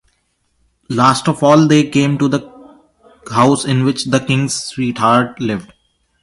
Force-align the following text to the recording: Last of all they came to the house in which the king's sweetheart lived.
Last 0.89 1.27
of 1.27 1.43
all 1.43 1.67
they 1.67 1.87
came 1.87 2.17
to 2.17 2.27
the 2.27 2.49
house 3.31 3.65
in 3.65 3.85
which 3.85 4.05
the 4.05 4.19
king's 4.19 4.55
sweetheart 4.55 5.39
lived. 5.39 5.73